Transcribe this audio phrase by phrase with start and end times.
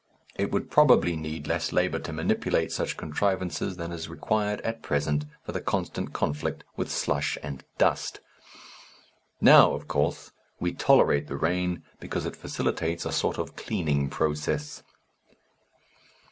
[0.35, 5.25] It would probably need less labour to manipulate such contrivances than is required at present
[5.43, 8.19] for the constant conflict with slush and dust.
[9.39, 14.81] Now, of course, we tolerate the rain, because it facilitates a sort of cleaning process....